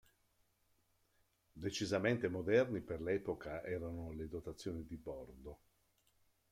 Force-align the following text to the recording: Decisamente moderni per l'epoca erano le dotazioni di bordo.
Decisamente 1.53 2.27
moderni 2.27 2.81
per 2.81 2.99
l'epoca 3.03 3.63
erano 3.63 4.11
le 4.13 4.27
dotazioni 4.27 4.83
di 4.87 4.95
bordo. 4.97 5.59